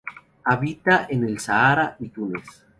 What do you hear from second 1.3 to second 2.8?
Sahara y Túnez.